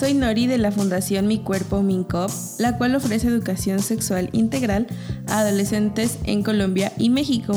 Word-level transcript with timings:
soy 0.00 0.14
Nori 0.14 0.46
de 0.46 0.56
la 0.56 0.72
Fundación 0.72 1.26
Mi 1.26 1.40
Cuerpo 1.40 1.82
Mincop, 1.82 2.30
la 2.58 2.78
cual 2.78 2.94
ofrece 2.94 3.28
educación 3.28 3.80
sexual 3.80 4.30
integral 4.32 4.86
a 5.28 5.40
adolescentes 5.40 6.16
en 6.24 6.42
Colombia 6.42 6.90
y 6.96 7.10
México. 7.10 7.52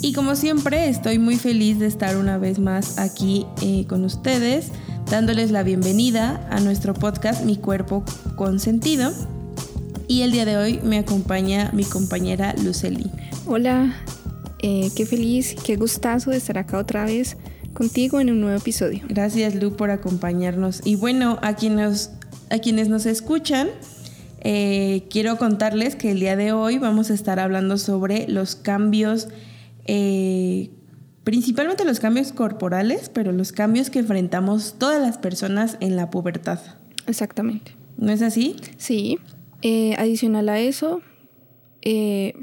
Y 0.00 0.12
como 0.12 0.36
siempre, 0.36 0.88
estoy 0.88 1.18
muy 1.18 1.34
feliz 1.34 1.80
de 1.80 1.86
estar 1.86 2.16
una 2.16 2.38
vez 2.38 2.60
más 2.60 3.00
aquí 3.00 3.44
eh, 3.60 3.86
con 3.88 4.04
ustedes, 4.04 4.70
dándoles 5.10 5.50
la 5.50 5.64
bienvenida 5.64 6.46
a 6.48 6.60
nuestro 6.60 6.94
podcast 6.94 7.42
Mi 7.42 7.56
Cuerpo 7.56 8.04
con 8.36 8.60
Sentido. 8.60 9.10
Y 10.06 10.22
el 10.22 10.30
día 10.30 10.44
de 10.44 10.56
hoy 10.58 10.78
me 10.84 10.98
acompaña 10.98 11.70
mi 11.72 11.82
compañera 11.82 12.54
Luceli. 12.62 13.10
Hola, 13.46 13.96
eh, 14.60 14.92
qué 14.94 15.06
feliz, 15.06 15.56
qué 15.64 15.74
gustazo 15.74 16.30
de 16.30 16.36
estar 16.36 16.56
acá 16.56 16.78
otra 16.78 17.04
vez 17.04 17.36
contigo 17.74 18.20
en 18.20 18.30
un 18.30 18.40
nuevo 18.40 18.56
episodio. 18.56 19.02
Gracias 19.08 19.54
Lu 19.54 19.76
por 19.76 19.90
acompañarnos. 19.90 20.80
Y 20.84 20.96
bueno, 20.96 21.38
a 21.42 21.54
quienes, 21.54 22.12
a 22.50 22.58
quienes 22.58 22.88
nos 22.88 23.04
escuchan, 23.04 23.68
eh, 24.40 25.04
quiero 25.10 25.36
contarles 25.36 25.96
que 25.96 26.12
el 26.12 26.20
día 26.20 26.36
de 26.36 26.52
hoy 26.52 26.78
vamos 26.78 27.10
a 27.10 27.14
estar 27.14 27.38
hablando 27.40 27.76
sobre 27.76 28.26
los 28.28 28.56
cambios, 28.56 29.28
eh, 29.86 30.70
principalmente 31.24 31.84
los 31.84 32.00
cambios 32.00 32.32
corporales, 32.32 33.10
pero 33.12 33.32
los 33.32 33.52
cambios 33.52 33.90
que 33.90 33.98
enfrentamos 33.98 34.76
todas 34.78 35.02
las 35.02 35.18
personas 35.18 35.76
en 35.80 35.96
la 35.96 36.10
pubertad. 36.10 36.60
Exactamente. 37.06 37.72
¿No 37.96 38.12
es 38.12 38.22
así? 38.22 38.56
Sí. 38.76 39.18
adicional 39.98 40.48
a 40.50 40.60
eso, 40.60 41.00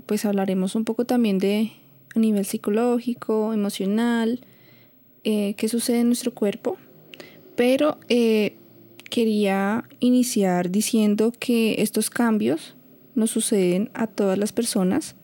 pues 0.05 0.26
hablaremos 0.26 0.76
un 0.76 0.85
poco 0.85 1.05
también 1.05 1.38
de 1.38 1.71
a 2.16 2.20
nivel 2.20 2.45
psicológico, 2.45 3.54
emocional, 3.54 4.41
eh, 5.24 5.54
qué 5.55 5.68
sucede 5.68 6.00
en 6.00 6.08
nuestro 6.08 6.34
cuerpo. 6.34 6.77
Pero 7.55 7.98
eh, 8.10 8.55
quería 9.10 9.84
iniciar 10.00 10.72
diciendo 10.72 11.34
que 11.38 11.82
estos 11.82 12.10
cambios 12.10 12.76
nos 13.16 13.32
suceden 13.32 13.90
a 13.94 14.08
todas 14.08 14.38
las 14.38 14.52
personas 14.54 15.16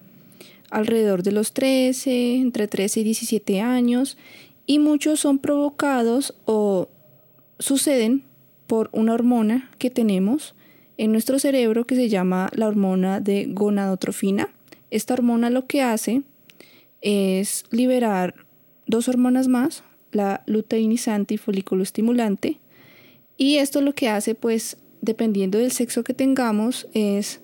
alrededor 0.70 1.24
de 1.24 1.32
los 1.32 1.54
13, 1.54 2.36
entre 2.36 2.68
13 2.68 3.00
y 3.00 3.04
17 3.06 3.62
años, 3.62 4.18
y 4.66 4.80
muchos 4.80 5.22
son 5.22 5.40
provocados 5.40 6.36
o 6.46 6.90
suceden 7.58 8.24
por 8.68 8.90
una 8.92 9.14
hormona 9.14 9.72
que 9.80 9.90
tenemos 9.90 10.56
en 10.98 11.12
nuestro 11.12 11.40
cerebro 11.40 11.86
que 11.86 11.96
se 11.96 12.10
llama 12.10 12.50
la 12.54 12.68
hormona 12.68 13.22
de 13.22 13.46
gonadotrofina. 13.50 14.50
Esta 14.92 15.14
hormona 15.14 15.50
lo 15.50 15.68
que 15.68 15.82
hace 15.82 16.24
es 17.02 17.64
liberar 17.72 18.36
dos 18.88 19.08
hormonas 19.08 19.48
más, 19.48 19.84
la 20.12 20.44
luteinizante 20.46 21.36
y 21.36 21.38
folículo 21.38 21.84
estimulante. 21.84 22.60
Y 23.38 23.58
esto 23.58 23.82
lo 23.82 23.94
que 23.94 24.10
hace, 24.10 24.36
pues, 24.36 24.78
dependiendo 25.02 25.58
del 25.58 25.72
sexo 25.72 26.04
que 26.04 26.14
tengamos, 26.14 26.88
es 26.94 27.42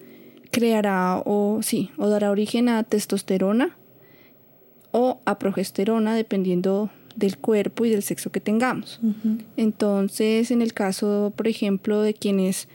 creará 0.51 1.21
o 1.25 1.61
sí, 1.61 1.91
o 1.97 2.09
dará 2.09 2.31
origen 2.31 2.69
a 2.69 2.83
testosterona 2.83 3.75
o 4.91 5.21
a 5.25 5.39
progesterona, 5.39 6.15
dependiendo 6.15 6.91
del 7.15 7.37
cuerpo 7.37 7.85
y 7.85 7.89
del 7.89 8.03
sexo 8.03 8.31
que 8.31 8.39
tengamos. 8.39 8.99
Entonces, 9.57 10.51
en 10.51 10.61
el 10.61 10.73
caso, 10.73 11.33
por 11.35 11.47
ejemplo, 11.47 12.01
de 12.01 12.13
quienes 12.13 12.67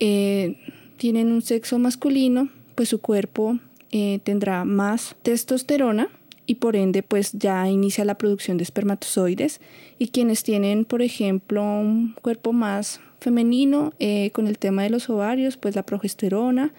eh, 0.00 0.56
tienen 0.96 1.32
un 1.32 1.42
sexo 1.42 1.78
masculino, 1.78 2.48
pues 2.74 2.88
su 2.88 3.00
cuerpo 3.00 3.58
eh, 3.90 4.20
tendrá 4.22 4.64
más 4.64 5.16
testosterona 5.22 6.08
y 6.48 6.56
por 6.56 6.76
ende 6.76 7.02
pues 7.02 7.32
ya 7.34 7.68
inicia 7.68 8.06
la 8.06 8.16
producción 8.16 8.56
de 8.56 8.64
espermatozoides. 8.64 9.60
Y 9.98 10.08
quienes 10.08 10.42
tienen 10.42 10.86
por 10.86 11.02
ejemplo 11.02 11.62
un 11.62 12.14
cuerpo 12.22 12.54
más 12.54 13.00
femenino 13.20 13.92
eh, 13.98 14.30
con 14.32 14.48
el 14.48 14.58
tema 14.58 14.82
de 14.82 14.90
los 14.90 15.10
ovarios 15.10 15.58
pues 15.58 15.76
la 15.76 15.84
progesterona. 15.84 16.72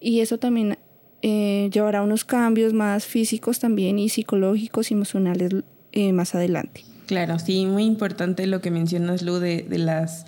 Y 0.00 0.20
eso 0.20 0.38
también 0.38 0.78
eh, 1.22 1.68
llevará 1.72 2.02
unos 2.02 2.24
cambios 2.24 2.72
más 2.72 3.06
físicos 3.06 3.58
también 3.58 3.98
y 3.98 4.08
psicológicos 4.08 4.92
y 4.92 4.94
emocionales 4.94 5.52
más 6.12 6.36
adelante. 6.36 6.84
Claro, 7.08 7.40
sí, 7.40 7.66
muy 7.66 7.82
importante 7.84 8.46
lo 8.46 8.60
que 8.60 8.70
mencionas 8.70 9.22
Lu 9.22 9.40
de, 9.40 9.62
de 9.62 9.78
las 9.78 10.26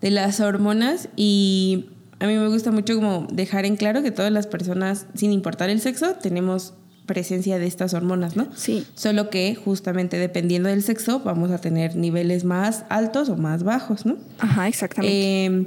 de 0.00 0.10
las 0.10 0.40
hormonas. 0.40 1.08
Y 1.14 1.86
a 2.18 2.26
mí 2.26 2.34
me 2.34 2.48
gusta 2.48 2.72
mucho 2.72 2.96
como 2.96 3.28
dejar 3.32 3.64
en 3.64 3.76
claro 3.76 4.02
que 4.02 4.10
todas 4.10 4.32
las 4.32 4.48
personas, 4.48 5.06
sin 5.14 5.32
importar 5.32 5.70
el 5.70 5.80
sexo, 5.80 6.14
tenemos 6.20 6.74
presencia 7.06 7.58
de 7.58 7.66
estas 7.66 7.94
hormonas, 7.94 8.36
¿no? 8.36 8.48
Sí. 8.54 8.86
Solo 8.94 9.30
que 9.30 9.54
justamente 9.54 10.18
dependiendo 10.18 10.68
del 10.68 10.82
sexo 10.82 11.20
vamos 11.20 11.50
a 11.50 11.58
tener 11.58 11.96
niveles 11.96 12.44
más 12.44 12.84
altos 12.88 13.28
o 13.28 13.36
más 13.36 13.62
bajos, 13.62 14.06
¿no? 14.06 14.16
Ajá, 14.38 14.68
exactamente. 14.68 15.44
Em, 15.44 15.66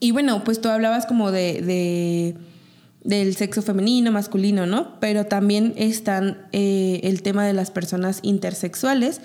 y 0.00 0.12
bueno, 0.12 0.44
pues 0.44 0.60
tú 0.60 0.68
hablabas 0.68 1.06
como 1.06 1.32
de, 1.32 2.36
del 3.02 3.36
sexo 3.36 3.62
femenino, 3.62 4.12
masculino, 4.12 4.66
¿no? 4.66 5.00
Pero 5.00 5.26
también 5.26 5.74
están 5.76 6.46
eh, 6.52 7.00
el 7.02 7.22
tema 7.22 7.44
de 7.44 7.52
las 7.52 7.70
personas 7.70 8.20
intersexuales, 8.22 9.20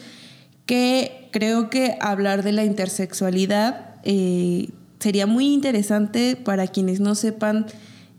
que 0.65 1.29
creo 1.31 1.69
que 1.69 1.97
hablar 1.99 2.43
de 2.43 2.53
la 2.53 2.63
intersexualidad 2.63 3.95
eh, 4.03 4.69
sería 4.99 5.27
muy 5.27 5.53
interesante 5.53 6.35
para 6.35 6.67
quienes 6.67 6.99
no 6.99 7.13
sepan 7.13 7.67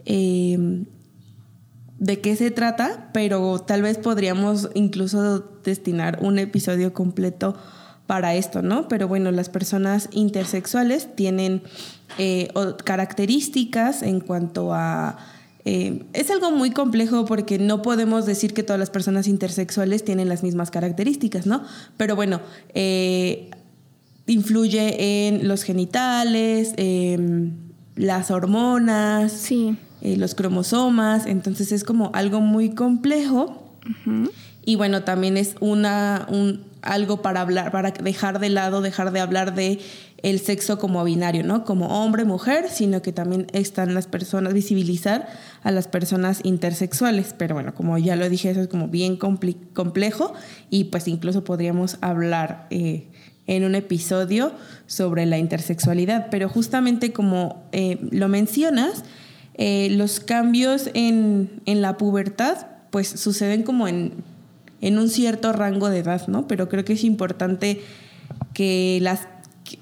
eh, 0.04 0.84
de 1.98 2.20
qué 2.20 2.36
se 2.36 2.50
trata, 2.50 3.10
pero 3.12 3.58
tal 3.60 3.82
vez 3.82 3.98
podríamos 3.98 4.68
incluso 4.74 5.40
destinar 5.64 6.18
un 6.20 6.38
episodio 6.38 6.92
completo 6.92 7.56
para 8.06 8.34
esto, 8.34 8.62
¿no? 8.62 8.88
Pero 8.88 9.08
bueno, 9.08 9.30
las 9.30 9.48
personas 9.48 10.08
intersexuales 10.12 11.14
tienen 11.14 11.62
eh, 12.18 12.48
características 12.84 14.02
en 14.02 14.20
cuanto 14.20 14.74
a... 14.74 15.16
Eh, 15.66 16.04
es 16.12 16.30
algo 16.30 16.50
muy 16.50 16.72
complejo 16.72 17.24
porque 17.24 17.58
no 17.58 17.80
podemos 17.80 18.26
decir 18.26 18.52
que 18.52 18.62
todas 18.62 18.78
las 18.78 18.90
personas 18.90 19.26
intersexuales 19.26 20.04
tienen 20.04 20.28
las 20.28 20.42
mismas 20.42 20.70
características, 20.70 21.46
¿no? 21.46 21.62
Pero 21.96 22.16
bueno, 22.16 22.42
influye 24.26 25.28
en 25.28 25.48
los 25.48 25.62
genitales, 25.62 26.74
em, 26.76 27.52
las 27.96 28.30
hormonas, 28.30 29.32
sí. 29.32 29.76
Eh, 30.04 30.18
los 30.18 30.34
cromosomas, 30.34 31.24
entonces 31.24 31.72
es 31.72 31.82
como 31.82 32.10
algo 32.12 32.42
muy 32.42 32.74
complejo. 32.74 33.74
Y 34.62 34.76
bueno, 34.76 35.02
también 35.02 35.38
es 35.38 35.56
una, 35.60 36.26
un, 36.30 36.62
algo 36.82 37.22
para 37.22 37.40
hablar, 37.40 37.72
para 37.72 37.90
dejar 37.90 38.38
de 38.38 38.50
lado, 38.50 38.82
dejar 38.82 39.12
de 39.12 39.20
hablar 39.20 39.54
de 39.54 39.80
el 40.22 40.40
sexo 40.40 40.78
como 40.78 41.02
binario, 41.04 41.42
¿no? 41.42 41.64
Como 41.64 41.86
hombre, 42.02 42.26
mujer, 42.26 42.66
sino 42.70 43.00
que 43.00 43.12
también 43.12 43.46
están 43.52 43.94
las 43.94 44.06
personas, 44.06 44.52
visibilizar 44.52 45.26
a 45.62 45.70
las 45.70 45.88
personas 45.88 46.40
intersexuales. 46.44 47.34
Pero 47.36 47.54
bueno, 47.54 47.74
como 47.74 47.96
ya 47.96 48.14
lo 48.14 48.28
dije, 48.28 48.50
eso 48.50 48.60
es 48.60 48.68
como 48.68 48.88
bien 48.88 49.16
complejo 49.16 50.34
y 50.68 50.84
pues 50.84 51.08
incluso 51.08 51.44
podríamos 51.44 51.96
hablar 52.02 52.66
eh, 52.68 53.08
en 53.46 53.64
un 53.64 53.74
episodio 53.74 54.52
sobre 54.86 55.24
la 55.24 55.38
intersexualidad, 55.38 56.28
pero 56.30 56.50
justamente 56.50 57.12
como 57.12 57.68
eh, 57.72 57.98
lo 58.10 58.28
mencionas, 58.28 59.02
eh, 59.54 59.88
los 59.90 60.20
cambios 60.20 60.90
en, 60.94 61.60
la 61.66 61.96
pubertad 61.96 62.66
pues 62.90 63.08
suceden 63.08 63.62
como 63.62 63.88
en, 63.88 64.12
en, 64.80 64.98
un 64.98 65.08
cierto 65.08 65.52
rango 65.52 65.90
de 65.90 65.98
edad, 65.98 66.26
¿no? 66.28 66.46
Pero 66.46 66.68
creo 66.68 66.84
que 66.84 66.92
es 66.92 67.04
importante 67.04 67.80
que, 68.52 68.98
las, 69.02 69.26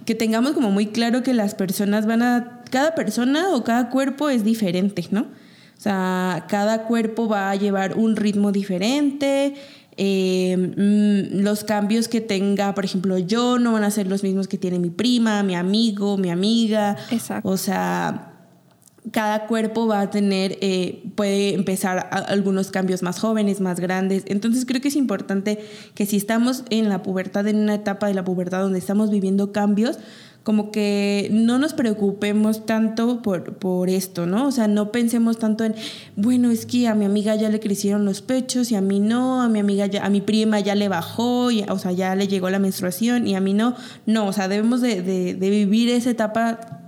que 0.05 0.15
tengamos 0.15 0.53
como 0.53 0.71
muy 0.71 0.87
claro 0.87 1.23
que 1.23 1.35
las 1.35 1.55
personas 1.55 2.07
van 2.07 2.23
a... 2.23 2.59
Cada 2.71 2.95
persona 2.95 3.55
o 3.55 3.65
cada 3.65 3.91
cuerpo 3.91 4.31
es 4.31 4.45
diferente, 4.45 5.07
¿no? 5.11 5.23
O 5.23 5.81
sea, 5.83 6.47
cada 6.49 6.85
cuerpo 6.85 7.29
va 7.29 7.51
a 7.51 7.57
llevar 7.57 7.99
un 7.99 8.17
ritmo 8.17 8.51
diferente, 8.51 9.55
eh, 9.97 10.57
mm, 10.57 11.43
los 11.43 11.65
cambios 11.65 12.09
que 12.09 12.21
tenga, 12.21 12.75
por 12.75 12.85
ejemplo, 12.85 13.19
yo 13.19 13.59
no 13.59 13.73
van 13.73 13.85
a 13.85 13.91
ser 13.91 14.07
los 14.07 14.23
mismos 14.23 14.49
que 14.49 14.57
tiene 14.57 14.79
mi 14.79 14.91
prima, 14.91 15.43
mi 15.43 15.55
amigo, 15.55 16.17
mi 16.17 16.31
amiga. 16.31 16.97
Exacto. 17.11 17.49
O 17.49 17.57
sea, 17.57 18.32
cada 19.11 19.47
cuerpo 19.47 19.89
va 19.89 20.01
a 20.01 20.11
tener, 20.11 20.59
eh, 20.61 21.03
puede 21.17 21.55
empezar 21.55 22.09
algunos 22.13 22.71
cambios 22.71 23.03
más 23.03 23.19
jóvenes, 23.19 23.61
más 23.61 23.81
grandes. 23.81 24.23
Entonces 24.27 24.65
creo 24.65 24.81
que 24.81 24.89
es 24.89 24.97
importante 24.97 25.59
que 25.95 26.07
si 26.07 26.17
estamos 26.17 26.65
en 26.71 26.89
la 26.89 27.03
pubertad, 27.03 27.49
en 27.49 27.57
una 27.57 27.75
etapa 27.75 28.07
de 28.07 28.15
la 28.15 28.25
pubertad 28.25 28.61
donde 28.61 28.79
estamos 28.79 29.11
viviendo 29.11 29.51
cambios, 29.51 29.99
como 30.45 30.73
que 30.73 31.29
no 31.33 31.59
nos 31.59 31.73
preocupemos 31.73 32.67
tanto 32.67 33.23
por, 33.23 33.55
por 33.59 33.89
esto, 33.89 34.27
¿no? 34.27 34.49
O 34.49 34.53
sea, 34.53 34.67
no 34.67 34.91
pensemos 34.91 35.39
tanto 35.39 35.65
en, 35.65 35.75
bueno, 36.17 36.51
es 36.51 36.67
que 36.67 36.89
a 36.89 36.95
mi 36.95 37.05
amiga 37.05 37.37
ya 37.37 37.49
le 37.49 37.61
crecieron 37.61 38.05
los 38.05 38.23
pechos 38.23 38.73
y 38.73 38.75
a 38.75 38.81
mí 38.81 38.99
no, 38.99 39.43
a 39.43 39.49
mi 39.49 39.61
amiga 39.61 39.87
ya, 39.87 40.05
a 40.05 40.11
mi 40.11 40.21
prima 40.21 40.59
ya 40.59 40.75
le 40.75 40.89
bajó, 40.89 41.51
y, 41.53 41.63
o 41.69 41.79
sea, 41.79 41.93
ya 41.93 42.17
le 42.17 42.27
llegó 42.27 42.51
la 42.51 42.59
menstruación 42.59 43.27
y 43.27 43.37
a 43.37 43.41
mí 43.41 43.55
no. 43.55 43.77
No, 44.07 44.27
o 44.27 44.33
sea, 44.33 44.49
debemos 44.49 44.81
de, 44.81 45.03
de, 45.03 45.35
de 45.35 45.51
vivir 45.51 45.91
esa 45.91 46.11
etapa 46.11 46.82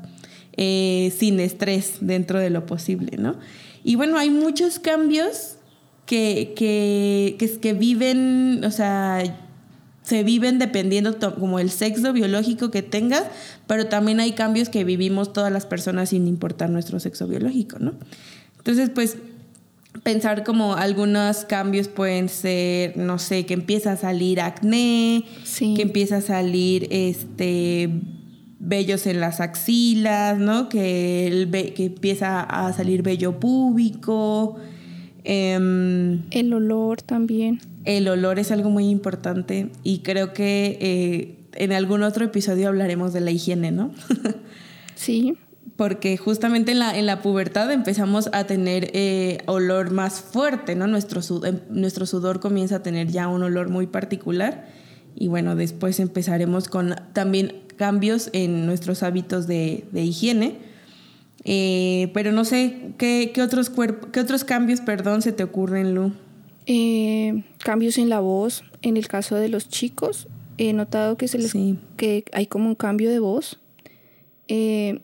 eh, 0.57 1.13
sin 1.17 1.41
estrés 1.41 1.99
dentro 2.01 2.39
de 2.39 2.51
lo 2.51 2.67
posible, 2.67 3.17
¿no? 3.17 3.37
Y 3.83 3.97
bueno, 3.97 4.19
hay 4.19 4.31
muchos 4.31 4.79
cambios 4.79 5.57
que, 6.07 6.55
que, 6.57 7.37
que, 7.39 7.61
que 7.61 7.73
viven, 7.73 8.63
o 8.65 8.71
sea, 8.71 9.23
se 10.03 10.23
viven 10.23 10.59
dependiendo 10.59 11.19
como 11.35 11.59
el 11.59 11.71
sexo 11.71 12.13
biológico 12.13 12.71
que 12.71 12.83
tengas, 12.83 13.25
pero 13.67 13.87
también 13.87 14.21
hay 14.21 14.33
cambios 14.33 14.69
que 14.69 14.85
vivimos 14.85 15.33
todas 15.33 15.51
las 15.51 15.65
personas 15.67 16.11
sin 16.11 16.29
importar 16.29 16.71
nuestro 16.71 17.01
sexo 17.01 17.27
biológico, 17.27 17.79
¿no? 17.79 17.95
Entonces, 18.59 18.91
pues 18.91 19.17
pensar 20.03 20.45
como 20.45 20.75
algunos 20.75 21.45
cambios 21.45 21.89
pueden 21.89 22.29
ser, 22.29 22.97
no 22.97 23.19
sé, 23.19 23.47
que 23.47 23.55
empieza 23.55 23.93
a 23.93 23.97
salir 23.97 24.41
acné, 24.41 25.25
que 25.59 25.83
empieza 25.83 26.19
a 26.19 26.21
salir 26.21 26.87
este 26.91 27.91
vellos 28.65 29.07
en 29.07 29.21
las 29.21 29.41
axilas, 29.41 30.39
¿no? 30.39 30.69
Que, 30.69 31.27
el 31.27 31.51
que 31.51 31.87
empieza 31.87 32.41
a 32.41 32.73
salir 32.73 33.03
vello 33.03 33.39
púbico. 33.39 34.57
Em, 35.25 36.23
el 36.31 36.53
olor 36.53 37.03
también. 37.03 37.61
El 37.85 38.09
olor 38.09 38.39
es 38.39 38.51
algo 38.51 38.71
muy 38.71 38.89
importante 38.89 39.71
y 39.83 39.99
creo 39.99 40.33
que 40.33 40.79
eh, 40.81 41.37
en 41.55 41.73
algún 41.73 42.03
otro 42.03 42.25
episodio 42.25 42.69
hablaremos 42.69 43.13
de 43.13 43.21
la 43.21 43.31
higiene, 43.31 43.71
¿no? 43.71 43.93
sí. 44.95 45.37
Porque 45.77 46.17
justamente 46.17 46.73
en 46.73 46.79
la, 46.79 46.97
en 46.97 47.07
la 47.07 47.21
pubertad 47.21 47.71
empezamos 47.73 48.31
a 48.33 48.45
tener 48.45 48.91
eh, 48.95 49.39
olor 49.47 49.91
más 49.91 50.21
fuerte, 50.21 50.77
¿no? 50.77 50.87
Nuestro, 50.87 51.21
em, 51.45 51.61
nuestro 51.69 52.07
sudor 52.07 52.41
comienza 52.41 52.77
a 52.77 52.83
tener 52.83 53.09
ya 53.09 53.29
un 53.29 53.43
olor 53.43 53.69
muy 53.69 53.87
particular 53.87 54.67
y 55.17 55.29
bueno, 55.29 55.55
después 55.55 56.01
empezaremos 56.01 56.69
con 56.69 56.97
también 57.13 57.64
cambios 57.77 58.31
en 58.33 58.67
nuestros 58.67 59.03
hábitos 59.03 59.47
de, 59.47 59.85
higiene. 59.93 60.59
Eh, 61.45 62.11
pero 62.15 62.33
no 62.33 62.45
sé, 62.45 62.95
¿qué, 62.99 63.33
otros 63.43 63.71
¿qué 64.13 64.21
otros 64.21 64.45
cambios, 64.45 64.81
perdón, 64.81 65.23
se 65.23 65.33
te 65.33 65.43
ocurren, 65.43 65.95
Lu? 65.95 66.13
Eh, 66.67 67.45
cambios 67.59 67.99
en 67.99 68.09
la 68.09 68.21
voz. 68.21 68.65
En 68.83 68.97
el 68.97 69.09
caso 69.09 69.37
de 69.37 69.49
los 69.49 69.69
chicos, 69.69 70.29
he 70.59 70.73
notado 70.73 71.17
que, 71.17 71.29
se 71.29 71.39
les, 71.39 71.55
que 71.97 72.25
hay 72.33 72.47
como 72.47 72.69
un 72.69 72.75
cambio 72.75 73.11
de 73.11 73.19
voz. 73.19 73.61
Eh, 74.49 75.01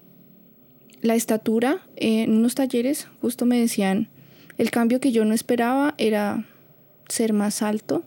la 1.03 1.15
estatura, 1.15 1.87
en 1.97 2.33
unos 2.33 2.55
talleres 2.55 3.09
justo 3.21 3.47
me 3.47 3.59
decían, 3.59 4.09
el 4.59 4.71
cambio 4.71 5.01
que 5.01 5.13
yo 5.13 5.25
no 5.25 5.33
esperaba 5.33 5.95
era 5.97 6.47
ser 7.09 7.33
más 7.33 7.63
alto 7.63 8.05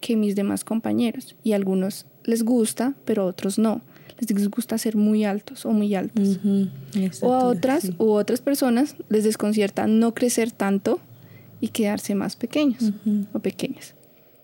que 0.00 0.16
mis 0.16 0.36
demás 0.36 0.64
compañeros. 0.64 1.34
Y 1.42 1.52
a 1.52 1.56
algunos 1.56 2.06
les 2.24 2.44
gusta, 2.44 2.94
pero 3.04 3.22
a 3.22 3.26
otros 3.26 3.58
no. 3.58 3.82
Les 4.18 4.48
gusta 4.48 4.78
ser 4.78 4.96
muy 4.96 5.24
altos 5.24 5.66
o 5.66 5.70
muy 5.70 5.94
altos. 5.94 6.38
O 7.20 7.34
a 7.34 7.44
otras 7.44 7.92
u 7.98 8.10
otras 8.10 8.40
personas 8.40 8.96
les 9.08 9.24
desconcierta 9.24 9.86
no 9.86 10.14
crecer 10.14 10.50
tanto 10.50 11.00
y 11.60 11.68
quedarse 11.68 12.14
más 12.14 12.36
pequeños 12.36 12.92
o 13.32 13.38
pequeñas. 13.38 13.94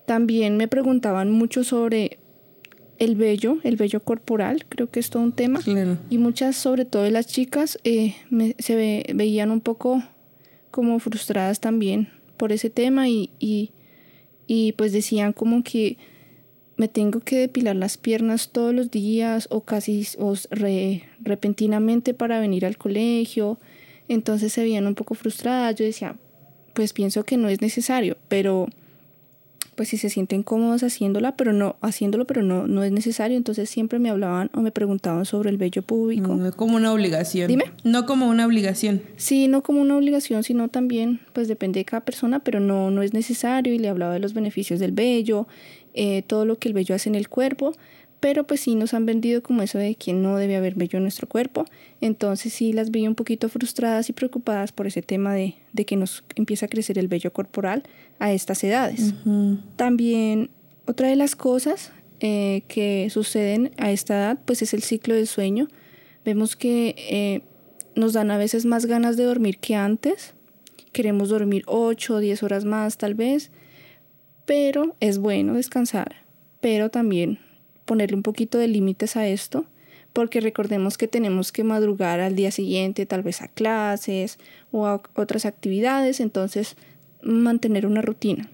También 0.06 0.56
me 0.56 0.68
preguntaban 0.68 1.30
mucho 1.30 1.64
sobre 1.64 2.18
el 2.98 3.16
vello, 3.16 3.58
el 3.64 3.76
vello 3.76 4.00
corporal, 4.00 4.64
creo 4.68 4.90
que 4.90 5.00
es 5.00 5.10
todo 5.10 5.22
un 5.22 5.32
tema. 5.32 5.60
Y 6.10 6.18
muchas, 6.18 6.56
sobre 6.56 6.84
todo 6.84 7.02
de 7.02 7.10
las 7.10 7.26
chicas, 7.26 7.78
eh, 7.84 8.14
se 8.58 9.04
veían 9.14 9.50
un 9.50 9.60
poco 9.60 10.02
como 10.70 10.98
frustradas 10.98 11.60
también 11.60 12.08
por 12.36 12.52
ese 12.52 12.70
tema 12.70 13.08
y, 13.08 13.30
y, 13.38 14.72
pues 14.72 14.92
decían 14.92 15.32
como 15.32 15.62
que 15.62 15.96
me 16.76 16.88
tengo 16.88 17.20
que 17.20 17.38
depilar 17.38 17.76
las 17.76 17.96
piernas 17.96 18.50
todos 18.50 18.74
los 18.74 18.90
días 18.90 19.46
o 19.50 19.60
casi 19.62 20.06
o 20.18 20.34
repentinamente 21.20 22.14
para 22.14 22.40
venir 22.40 22.66
al 22.66 22.78
colegio. 22.78 23.58
Entonces 24.08 24.52
se 24.52 24.62
veían 24.62 24.86
un 24.86 24.94
poco 24.94 25.14
frustradas. 25.14 25.76
Yo 25.76 25.84
decía, 25.84 26.16
pues 26.74 26.92
pienso 26.92 27.24
que 27.24 27.36
no 27.36 27.48
es 27.48 27.60
necesario, 27.60 28.16
pero 28.28 28.68
pues 29.74 29.88
si 29.88 29.96
se 29.96 30.10
sienten 30.10 30.42
cómodos 30.42 30.82
haciéndola, 30.82 31.34
pero 31.36 31.52
no 31.52 31.76
haciéndolo, 31.80 32.26
pero 32.26 32.42
no 32.42 32.66
no 32.66 32.84
es 32.84 32.92
necesario, 32.92 33.36
entonces 33.36 33.70
siempre 33.70 33.98
me 33.98 34.10
hablaban 34.10 34.50
o 34.54 34.60
me 34.60 34.70
preguntaban 34.70 35.24
sobre 35.24 35.50
el 35.50 35.56
vello 35.56 35.82
público. 35.82 36.34
No 36.34 36.52
como 36.52 36.76
una 36.76 36.92
obligación. 36.92 37.48
Dime. 37.48 37.64
No 37.82 38.04
como 38.04 38.28
una 38.28 38.46
obligación. 38.46 39.02
Sí, 39.16 39.48
no 39.48 39.62
como 39.62 39.80
una 39.80 39.96
obligación, 39.96 40.42
sino 40.42 40.68
también 40.68 41.20
pues 41.32 41.48
depende 41.48 41.80
de 41.80 41.84
cada 41.84 42.04
persona, 42.04 42.40
pero 42.40 42.60
no 42.60 42.90
no 42.90 43.02
es 43.02 43.14
necesario 43.14 43.72
y 43.72 43.78
le 43.78 43.88
hablaba 43.88 44.12
de 44.12 44.20
los 44.20 44.34
beneficios 44.34 44.78
del 44.78 44.92
vello, 44.92 45.46
eh, 45.94 46.22
todo 46.22 46.44
lo 46.44 46.58
que 46.58 46.68
el 46.68 46.74
vello 46.74 46.94
hace 46.94 47.08
en 47.08 47.14
el 47.14 47.28
cuerpo 47.28 47.74
pero 48.22 48.46
pues 48.46 48.60
sí 48.60 48.76
nos 48.76 48.94
han 48.94 49.04
vendido 49.04 49.42
como 49.42 49.62
eso 49.62 49.78
de 49.78 49.96
que 49.96 50.12
no 50.12 50.36
debe 50.36 50.54
haber 50.54 50.76
vello 50.76 50.98
en 50.98 51.02
nuestro 51.02 51.28
cuerpo. 51.28 51.64
Entonces 52.00 52.52
sí 52.52 52.72
las 52.72 52.92
vi 52.92 53.08
un 53.08 53.16
poquito 53.16 53.48
frustradas 53.48 54.08
y 54.10 54.12
preocupadas 54.12 54.70
por 54.70 54.86
ese 54.86 55.02
tema 55.02 55.34
de, 55.34 55.56
que 55.84 55.96
nos 55.96 56.22
empieza 56.36 56.66
a 56.66 56.68
crecer 56.68 57.00
el 57.00 57.08
vello 57.08 57.32
corporal 57.32 57.82
a 58.20 58.32
estas 58.32 58.62
edades. 58.62 59.12
También 59.74 60.50
otra 60.86 61.08
de 61.08 61.16
las 61.16 61.34
cosas 61.34 61.90
eh, 62.20 62.62
que 62.68 63.08
suceden 63.10 63.72
a 63.76 63.90
esta 63.90 64.14
edad 64.14 64.38
pues 64.44 64.62
es 64.62 64.72
el 64.72 64.84
ciclo 64.84 65.16
del 65.16 65.26
sueño. 65.26 65.66
Vemos 66.24 66.54
que 66.54 66.94
eh, 66.96 67.40
nos 67.96 68.12
dan 68.12 68.30
a 68.30 68.38
veces 68.38 68.64
más 68.64 68.86
ganas 68.86 69.16
de 69.16 69.24
dormir 69.24 69.58
que 69.58 69.74
antes. 69.74 70.34
Queremos 70.92 71.30
dormir 71.30 71.64
8 71.66 72.14
o 72.14 72.18
10 72.20 72.44
horas 72.44 72.64
más 72.64 72.98
tal 72.98 73.14
vez, 73.14 73.50
pero 74.44 74.94
es 75.00 75.18
bueno 75.18 75.54
descansar, 75.54 76.16
pero 76.60 76.90
también 76.90 77.38
ponerle 77.84 78.16
un 78.16 78.22
poquito 78.22 78.58
de 78.58 78.68
límites 78.68 79.16
a 79.16 79.26
esto, 79.26 79.64
porque 80.12 80.40
recordemos 80.40 80.98
que 80.98 81.08
tenemos 81.08 81.52
que 81.52 81.64
madrugar 81.64 82.20
al 82.20 82.36
día 82.36 82.50
siguiente, 82.50 83.06
tal 83.06 83.22
vez 83.22 83.42
a 83.42 83.48
clases 83.48 84.38
o 84.70 84.86
a 84.86 85.02
otras 85.14 85.46
actividades, 85.46 86.20
entonces 86.20 86.76
mantener 87.22 87.86
una 87.86 88.02
rutina. 88.02 88.48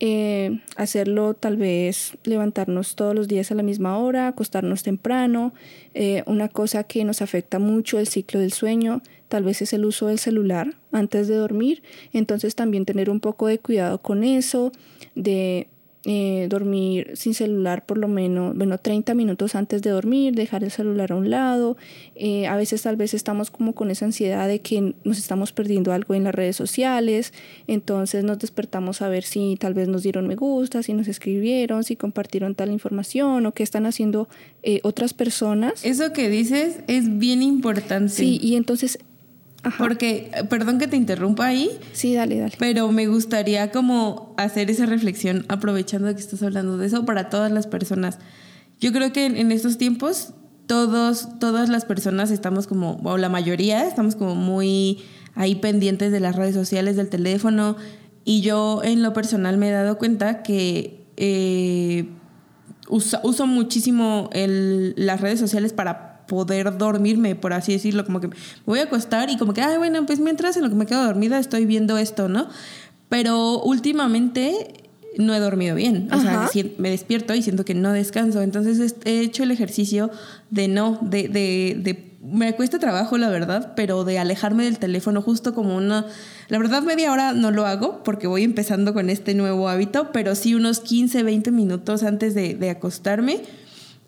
Eh, 0.00 0.60
hacerlo 0.76 1.34
tal 1.34 1.56
vez 1.56 2.16
levantarnos 2.22 2.94
todos 2.94 3.14
los 3.14 3.26
días 3.26 3.50
a 3.50 3.54
la 3.54 3.62
misma 3.62 3.98
hora, 3.98 4.28
acostarnos 4.28 4.82
temprano. 4.82 5.52
Eh, 5.94 6.22
una 6.26 6.48
cosa 6.48 6.84
que 6.84 7.04
nos 7.04 7.22
afecta 7.22 7.58
mucho 7.58 7.98
el 7.98 8.06
ciclo 8.06 8.40
del 8.40 8.52
sueño 8.52 9.02
tal 9.28 9.44
vez 9.44 9.62
es 9.62 9.72
el 9.72 9.84
uso 9.84 10.06
del 10.06 10.18
celular 10.18 10.74
antes 10.92 11.28
de 11.28 11.36
dormir. 11.36 11.82
Entonces 12.12 12.54
también 12.54 12.84
tener 12.84 13.10
un 13.10 13.20
poco 13.20 13.46
de 13.46 13.58
cuidado 13.58 13.98
con 13.98 14.24
eso, 14.24 14.72
de 15.14 15.68
eh, 16.10 16.46
dormir 16.48 17.10
sin 17.16 17.34
celular 17.34 17.84
por 17.84 17.98
lo 17.98 18.08
menos, 18.08 18.56
bueno, 18.56 18.78
30 18.78 19.12
minutos 19.12 19.54
antes 19.54 19.82
de 19.82 19.90
dormir, 19.90 20.34
dejar 20.34 20.64
el 20.64 20.70
celular 20.70 21.12
a 21.12 21.16
un 21.16 21.28
lado. 21.28 21.76
Eh, 22.14 22.46
a 22.46 22.56
veces 22.56 22.80
tal 22.80 22.96
vez 22.96 23.12
estamos 23.12 23.50
como 23.50 23.74
con 23.74 23.90
esa 23.90 24.06
ansiedad 24.06 24.48
de 24.48 24.60
que 24.60 24.94
nos 25.04 25.18
estamos 25.18 25.52
perdiendo 25.52 25.92
algo 25.92 26.14
en 26.14 26.24
las 26.24 26.34
redes 26.34 26.56
sociales, 26.56 27.34
entonces 27.66 28.24
nos 28.24 28.38
despertamos 28.38 29.02
a 29.02 29.10
ver 29.10 29.22
si 29.22 29.56
tal 29.60 29.74
vez 29.74 29.86
nos 29.86 30.02
dieron 30.02 30.26
me 30.26 30.34
gusta, 30.34 30.82
si 30.82 30.94
nos 30.94 31.08
escribieron, 31.08 31.84
si 31.84 31.94
compartieron 31.94 32.54
tal 32.54 32.72
información 32.72 33.44
o 33.44 33.52
qué 33.52 33.62
están 33.62 33.84
haciendo 33.84 34.30
eh, 34.62 34.80
otras 34.84 35.12
personas. 35.12 35.84
Eso 35.84 36.14
que 36.14 36.30
dices 36.30 36.80
es 36.86 37.18
bien 37.18 37.42
importante. 37.42 38.08
Sí, 38.08 38.40
y 38.42 38.56
entonces 38.56 38.98
porque, 39.78 40.30
perdón 40.48 40.78
que 40.78 40.86
te 40.86 40.96
interrumpa 40.96 41.46
ahí. 41.46 41.70
Sí, 41.92 42.14
dale, 42.14 42.38
dale. 42.38 42.54
Pero 42.58 42.90
me 42.92 43.06
gustaría 43.06 43.70
como 43.70 44.34
hacer 44.36 44.70
esa 44.70 44.86
reflexión, 44.86 45.44
aprovechando 45.48 46.14
que 46.14 46.20
estás 46.20 46.42
hablando 46.42 46.78
de 46.78 46.86
eso, 46.86 47.04
para 47.04 47.28
todas 47.28 47.50
las 47.50 47.66
personas. 47.66 48.18
Yo 48.80 48.92
creo 48.92 49.12
que 49.12 49.26
en, 49.26 49.50
estos 49.50 49.76
tiempos 49.76 50.34
todos, 50.66 51.38
todas 51.40 51.68
las 51.68 51.84
personas 51.84 52.30
estamos 52.30 52.66
como, 52.66 53.00
o 53.02 53.16
la 53.16 53.28
mayoría, 53.28 53.86
estamos 53.86 54.14
como 54.14 54.34
muy 54.34 55.02
ahí 55.34 55.56
pendientes 55.56 56.12
de 56.12 56.20
las 56.20 56.36
redes 56.36 56.54
sociales, 56.54 56.96
del 56.96 57.08
teléfono. 57.08 57.76
Y 58.24 58.42
yo 58.42 58.82
en 58.84 59.02
lo 59.02 59.12
personal 59.12 59.56
me 59.56 59.68
he 59.68 59.72
dado 59.72 59.98
cuenta 59.98 60.42
que 60.42 61.04
eh, 61.16 62.08
uso, 62.88 63.18
uso, 63.24 63.46
muchísimo 63.46 64.30
el, 64.32 64.94
las 64.96 65.20
redes 65.20 65.40
sociales 65.40 65.72
para 65.72 66.07
poder 66.28 66.78
dormirme, 66.78 67.34
por 67.34 67.52
así 67.52 67.72
decirlo, 67.72 68.04
como 68.04 68.20
que 68.20 68.28
me 68.28 68.36
voy 68.64 68.78
a 68.78 68.84
acostar 68.84 69.30
y 69.30 69.36
como 69.36 69.52
que, 69.52 69.62
ay, 69.62 69.78
bueno, 69.78 70.06
pues 70.06 70.20
mientras 70.20 70.56
en 70.56 70.62
lo 70.62 70.68
que 70.68 70.76
me 70.76 70.86
quedo 70.86 71.04
dormida 71.04 71.40
estoy 71.40 71.66
viendo 71.66 71.98
esto, 71.98 72.28
¿no? 72.28 72.48
Pero 73.08 73.60
últimamente 73.62 74.84
no 75.16 75.34
he 75.34 75.40
dormido 75.40 75.74
bien, 75.74 76.08
o 76.12 76.20
sea, 76.20 76.48
me 76.78 76.90
despierto 76.90 77.34
y 77.34 77.42
siento 77.42 77.64
que 77.64 77.74
no 77.74 77.92
descanso, 77.92 78.40
entonces 78.42 78.94
he 79.04 79.20
hecho 79.20 79.42
el 79.42 79.50
ejercicio 79.50 80.10
de 80.50 80.68
no, 80.68 80.98
de, 81.02 81.26
de, 81.26 81.76
de 81.80 82.08
me 82.22 82.54
cuesta 82.54 82.78
trabajo, 82.78 83.16
la 83.16 83.28
verdad, 83.28 83.72
pero 83.74 84.04
de 84.04 84.18
alejarme 84.18 84.64
del 84.64 84.78
teléfono 84.78 85.22
justo 85.22 85.54
como 85.54 85.76
una... 85.76 86.04
La 86.48 86.58
verdad, 86.58 86.82
media 86.82 87.12
hora 87.12 87.32
no 87.32 87.50
lo 87.50 87.64
hago 87.64 88.02
porque 88.02 88.26
voy 88.26 88.42
empezando 88.42 88.92
con 88.92 89.08
este 89.08 89.34
nuevo 89.34 89.68
hábito, 89.68 90.10
pero 90.12 90.34
sí 90.34 90.54
unos 90.54 90.80
15, 90.80 91.22
20 91.22 91.50
minutos 91.52 92.02
antes 92.02 92.34
de, 92.34 92.54
de 92.54 92.70
acostarme 92.70 93.40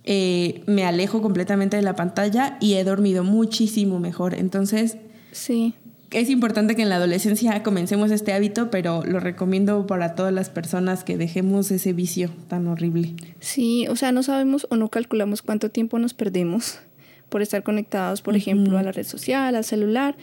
eh, 0.05 0.63
me 0.67 0.85
alejo 0.85 1.23
completamente 1.23 1.77
de 1.77 1.83
la 1.83 1.95
pantalla 1.95 2.57
y 2.61 2.75
he 2.75 2.85
dormido 2.85 3.25
muchísimo 3.25 4.01
mejor. 4.01 4.35
Entonces, 4.35 4.97
sí. 5.33 5.75
Es 6.11 6.29
importante 6.29 6.75
que 6.75 6.83
en 6.83 6.89
la 6.89 6.97
adolescencia 6.97 7.63
comencemos 7.63 8.11
este 8.11 8.33
hábito, 8.33 8.69
pero 8.71 9.05
lo 9.05 9.21
recomiendo 9.21 9.87
para 9.87 10.17
todas 10.17 10.33
las 10.33 10.51
personas 10.51 11.05
que 11.05 11.17
dejemos 11.17 11.71
ese 11.71 11.93
vicio 11.93 12.31
tan 12.49 12.67
horrible. 12.67 13.15
Sí, 13.39 13.87
o 13.89 13.95
sea, 13.95 14.11
no 14.11 14.25
sabemos 14.25 14.67
o 14.71 14.77
no 14.77 14.89
calculamos 14.89 15.41
cuánto 15.41 15.71
tiempo 15.71 16.01
nos 16.01 16.13
perdemos 16.13 16.81
por 17.29 17.43
estar 17.43 17.63
conectados, 17.63 18.23
por 18.23 18.35
ejemplo, 18.37 18.77
a 18.77 18.83
la 18.83 18.91
red 18.91 19.07
social, 19.07 19.55
al 19.55 19.65
celular. 19.65 20.17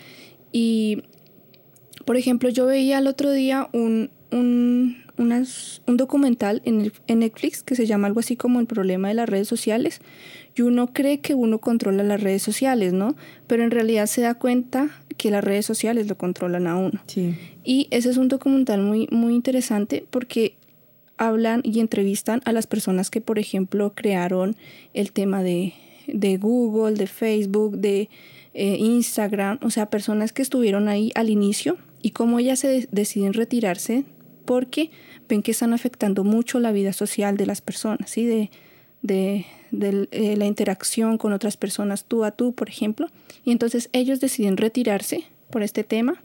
Y, 0.52 1.04
por 2.06 2.18
ejemplo, 2.18 2.50
yo 2.50 2.66
veía 2.66 3.00
el 3.00 3.08
otro 3.08 3.32
día 3.32 3.70
un, 3.72 4.12
un, 4.32 4.77
un 5.18 5.98
documental 5.98 6.62
en, 6.66 6.92
en, 7.08 7.20
Netflix 7.20 7.64
que 7.64 7.76
se 7.76 7.86
llama 7.86 8.08
algo 8.08 8.20
así 8.20 8.36
como 8.36 8.60
El 8.60 8.68
problema 8.68 9.08
de 9.08 9.16
las 9.16 9.28
redes 9.28 9.48
sociales. 9.48 10.02
Y 10.56 10.62
uno 10.62 10.88
cree 10.94 11.20
que 11.20 11.36
uno 11.36 11.60
controla 11.60 12.04
las 12.04 12.22
redes 12.22 12.42
sociales, 12.42 12.94
¿no? 12.94 13.16
Pero 13.48 13.64
en 13.64 13.72
realidad 13.72 14.08
se 14.08 14.22
da 14.22 14.36
cuenta 14.36 14.90
que 15.18 15.32
las 15.32 15.44
redes 15.44 15.66
sociales 15.66 16.08
lo 16.08 16.18
controlan 16.18 16.68
a 16.68 16.78
uno. 16.78 17.02
Sí. 17.08 17.36
Y 17.64 17.88
ese 17.92 18.10
es 18.10 18.18
un 18.18 18.28
documental 18.28 18.82
muy, 18.82 19.08
muy 19.12 19.36
interesante 19.36 20.06
porque 20.10 20.56
hablan 21.18 21.62
y 21.64 21.80
entrevistan 21.80 22.42
a 22.46 22.52
las 22.52 22.68
personas 22.68 23.10
que, 23.10 23.22
por 23.22 23.40
ejemplo, 23.40 23.94
crearon 23.94 24.56
el 24.94 25.12
tema 25.12 25.44
de, 25.44 25.74
de 26.08 26.38
Google, 26.38 26.96
de 26.96 27.08
Facebook, 27.08 27.78
de 27.78 28.10
eh, 28.54 28.78
Instagram, 28.80 29.60
o 29.62 29.70
sea, 29.70 29.90
personas 29.90 30.32
que 30.34 30.42
estuvieron 30.42 30.88
ahí 30.88 31.12
al 31.16 31.30
inicio 31.30 31.78
y 32.02 32.12
cómo 32.12 32.40
ellas 32.40 32.60
se 32.60 32.88
deciden 32.92 33.34
retirarse 33.34 34.06
porque 34.48 34.90
ven 35.30 35.44
que 35.44 35.52
están 35.52 35.74
afectando 35.74 36.24
mucho 36.24 36.60
la 36.60 36.72
vida 36.72 36.94
social 36.94 37.38
de 37.38 37.46
las 37.46 37.62
personas, 37.62 38.10
¿sí? 38.10 38.26
de, 38.26 38.50
de, 39.02 39.46
eh, 40.12 40.36
la 40.38 40.46
interacción 40.46 41.18
con 41.18 41.34
otras 41.34 41.58
personas 41.58 42.06
tú 42.06 42.24
a 42.24 42.32
tú, 42.32 42.54
por 42.54 42.70
ejemplo. 42.70 43.08
Y 43.44 43.52
entonces 43.52 43.90
ellos 43.94 44.20
deciden 44.20 44.58
retirarse 44.58 45.26
por 45.52 45.62
este 45.62 45.84
tema 45.84 46.24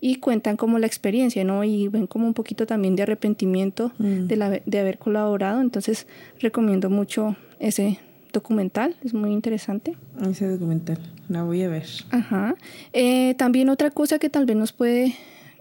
y 0.00 0.16
cuentan 0.16 0.56
como 0.56 0.78
la 0.78 0.86
experiencia, 0.86 1.42
¿no? 1.42 1.64
Y 1.64 1.88
ven 1.88 2.06
como 2.06 2.26
un 2.26 2.34
poquito 2.34 2.66
también 2.66 2.96
de 2.96 3.02
arrepentimiento 3.02 3.92
mm. 3.98 4.26
de, 4.26 4.36
la, 4.36 4.50
de 4.50 4.78
haber 4.78 4.98
colaborado. 4.98 5.62
Entonces 5.62 6.06
recomiendo 6.38 6.90
mucho 6.90 7.36
ese 7.58 7.98
documental, 8.30 8.94
es 9.02 9.14
muy 9.14 9.32
interesante. 9.32 9.96
Ese 10.28 10.46
documental, 10.46 10.98
la 11.30 11.44
voy 11.44 11.62
a 11.62 11.68
ver. 11.68 11.86
Ajá. 12.10 12.56
Eh, 12.92 13.34
también 13.38 13.70
otra 13.70 13.90
cosa 13.90 14.18
que 14.18 14.28
tal 14.28 14.44
vez 14.44 14.56
nos 14.56 14.72
puede 14.72 15.14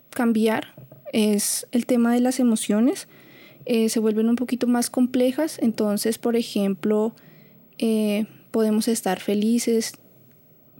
cambiar 0.10 0.74
es 1.14 1.66
el 1.72 1.86
tema 1.86 2.14
de 2.14 2.20
las 2.20 2.42
emociones. 2.42 3.08
Eh, 3.66 3.88
se 3.88 4.02
vuelven 4.02 4.28
un 4.28 4.36
poquito 4.36 4.68
más 4.68 4.90
complejas, 4.90 5.58
entonces, 5.62 6.18
por 6.18 6.36
ejemplo, 6.36 7.16
eh, 7.78 8.26
podemos 8.52 8.90
estar 8.90 9.22
felices, 9.22 9.94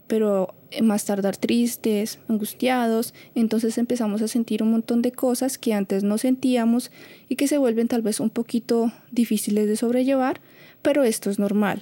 pero 0.06 0.54
más 0.82 1.06
tardar 1.06 1.38
tristes, 1.38 2.18
angustiados, 2.28 3.14
entonces 3.34 3.78
empezamos 3.78 4.20
a 4.20 4.28
sentir 4.28 4.62
un 4.62 4.70
montón 4.70 5.00
de 5.00 5.12
cosas 5.12 5.56
que 5.56 5.72
antes 5.72 6.04
no 6.04 6.18
sentíamos 6.18 6.90
y 7.30 7.36
que 7.36 7.48
se 7.48 7.56
vuelven 7.56 7.88
tal 7.88 8.02
vez 8.02 8.20
un 8.20 8.28
poquito 8.28 8.92
difíciles 9.12 9.66
de 9.66 9.76
sobrellevar 9.76 10.42
pero 10.84 11.02
esto 11.02 11.30
es 11.30 11.38
normal. 11.38 11.80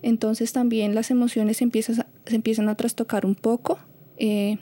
Entonces 0.00 0.52
también 0.52 0.94
las 0.94 1.10
emociones 1.10 1.58
se 1.58 1.64
empiezan, 1.64 2.06
se 2.24 2.34
empiezan 2.34 2.70
a 2.70 2.74
trastocar 2.76 3.26
un 3.26 3.34
poco 3.34 3.78
eh, 4.16 4.56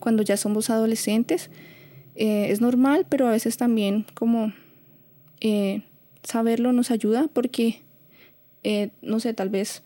cuando 0.00 0.22
ya 0.22 0.38
somos 0.38 0.70
adolescentes. 0.70 1.50
Eh, 2.22 2.50
es 2.50 2.60
normal, 2.60 3.06
pero 3.08 3.26
a 3.26 3.30
veces 3.30 3.56
también 3.56 4.04
como 4.12 4.52
eh, 5.40 5.84
saberlo 6.22 6.70
nos 6.74 6.90
ayuda 6.90 7.28
porque, 7.32 7.80
no 9.00 9.20
sé, 9.20 9.32
tal 9.32 9.48
vez 9.48 9.82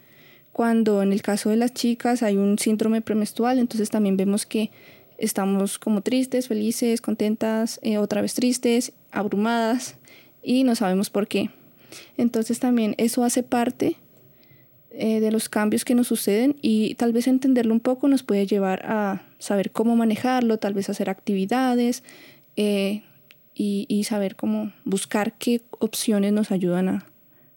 cuando 0.53 1.01
en 1.01 1.13
el 1.13 1.23
caso 1.23 1.51
de 1.51 1.57
las 1.57 1.73
chicas 1.75 2.25
hay 2.25 2.37
un 2.37 2.59
síndrome 2.59 3.01
premenstrual, 3.03 3.61
entonces 3.61 3.89
también 3.89 4.17
vemos 4.17 4.47
que 4.47 4.73
estamos 5.17 5.79
como 5.79 6.01
tristes, 6.01 6.49
felices, 6.49 7.01
contentas, 7.01 7.79
otra 8.01 8.21
vez 8.21 8.35
tristes, 8.35 8.93
abrumadas 9.13 9.95
y 10.43 10.65
no 10.65 10.75
sabemos 10.75 11.11
por 11.11 11.29
qué. 11.29 11.51
Entonces 12.17 12.59
también 12.59 12.97
eso 12.99 13.23
hace 13.23 13.45
parte 13.45 13.97
eh, 14.97 15.21
de 15.21 15.33
los 15.33 15.49
cambios 15.49 15.85
que 15.85 15.95
nos 15.95 16.07
suceden 16.07 16.57
y 16.63 16.95
tal 16.95 17.13
vez 17.13 17.27
entenderlo 17.27 17.75
un 17.75 17.81
poco 17.81 18.07
nos 18.09 18.23
puede 18.23 18.47
llevar 18.47 18.87
a 18.87 19.23
saber 19.39 19.73
cómo 19.73 19.97
manejarlo, 19.97 20.59
tal 20.59 20.75
vez 20.75 20.89
hacer 20.89 21.11
actividades 21.11 22.05
eh, 22.57 23.03
y, 23.57 24.05
saber 24.05 24.37
cómo 24.37 24.73
buscar 24.85 25.37
qué 25.39 25.63
opciones 25.79 26.33
nos 26.33 26.51
ayudan 26.51 26.89
a, 26.89 27.07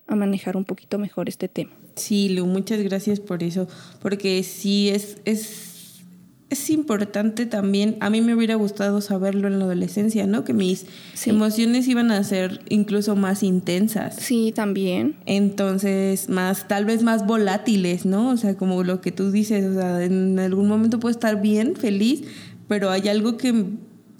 a 0.07 0.15
manejar 0.15 0.57
un 0.57 0.65
poquito 0.65 0.97
mejor 0.97 1.29
este 1.29 1.47
tema. 1.47 1.71
Sí, 1.95 2.29
Lu, 2.29 2.45
muchas 2.45 2.81
gracias 2.81 3.19
por 3.19 3.43
eso, 3.43 3.67
porque 4.01 4.43
sí 4.43 4.89
es, 4.89 5.17
es 5.25 5.76
es 6.49 6.69
importante 6.69 7.45
también, 7.45 7.97
a 7.99 8.09
mí 8.09 8.21
me 8.21 8.33
hubiera 8.33 8.55
gustado 8.55 9.01
saberlo 9.01 9.49
en 9.49 9.59
la 9.59 9.65
adolescencia, 9.65 10.27
¿no? 10.27 10.45
Que 10.45 10.53
mis 10.53 10.85
emociones 11.25 11.87
iban 11.89 12.09
a 12.09 12.23
ser 12.23 12.61
incluso 12.69 13.17
más 13.17 13.43
intensas. 13.43 14.15
Sí, 14.15 14.53
también. 14.55 15.17
Entonces, 15.25 16.29
más, 16.29 16.67
tal 16.69 16.85
vez 16.85 17.03
más 17.03 17.27
volátiles, 17.27 18.05
¿no? 18.05 18.29
O 18.29 18.37
sea, 18.37 18.55
como 18.55 18.83
lo 18.85 19.01
que 19.01 19.11
tú 19.11 19.29
dices, 19.29 19.65
o 19.65 19.73
sea, 19.73 20.03
en 20.03 20.39
algún 20.39 20.69
momento 20.69 21.01
puedo 21.01 21.11
estar 21.11 21.41
bien, 21.41 21.75
feliz, 21.75 22.23
pero 22.69 22.91
hay 22.91 23.09
algo 23.09 23.35
que 23.35 23.65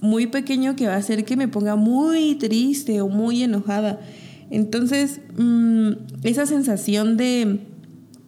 muy 0.01 0.27
pequeño 0.27 0.75
que 0.75 0.87
va 0.87 0.95
a 0.95 0.97
hacer 0.97 1.23
que 1.23 1.37
me 1.37 1.47
ponga 1.47 1.77
muy 1.77 2.35
triste 2.35 2.99
o 2.99 3.07
muy 3.07 3.43
enojada. 3.43 4.01
Entonces, 4.49 5.21
mm, 5.37 5.91
esa 6.23 6.45
sensación 6.45 7.15
de, 7.15 7.61